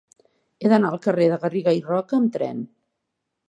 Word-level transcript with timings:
He 0.65 0.71
d'anar 0.71 0.89
al 0.93 1.03
carrer 1.03 1.29
de 1.33 1.39
Garriga 1.45 1.77
i 1.83 1.85
Roca 1.93 2.21
amb 2.21 2.35
tren. 2.39 2.69